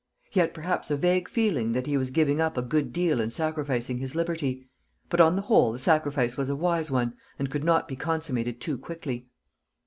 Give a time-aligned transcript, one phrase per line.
[0.31, 3.29] He had perhaps a vague feeling that he was giving up a good deal in
[3.29, 4.67] sacrificing his liberty;
[5.09, 8.59] but on the whole the sacrifice was a wise one, and could not be consummated
[8.59, 9.27] too quickly.